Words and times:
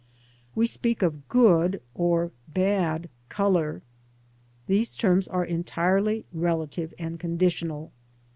We 0.55 0.65
speak 0.65 1.03
of 1.03 1.29
"good'' 1.29 1.79
or 1.93 2.31
"bad" 2.47 3.07
colour. 3.29 3.83
These 4.65 4.95
terms 4.95 5.27
are 5.27 5.45
entirely 5.45 6.25
relative 6.33 6.91
and 6.97 7.19
conditional. 7.19 7.91